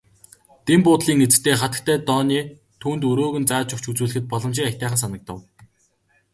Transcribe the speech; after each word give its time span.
Дэн 0.65 0.79
буудлын 0.85 1.23
эзэгтэй 1.25 1.55
хатагтай 1.57 1.97
Дооне 2.07 2.41
түүнд 2.81 3.01
өрөөг 3.09 3.35
нь 3.39 3.49
зааж 3.49 3.69
өгч 3.75 3.85
үзүүлэхэд 3.91 4.25
боломжийн 4.31 4.67
аятайхан 4.67 5.01
санагдав. 5.01 5.39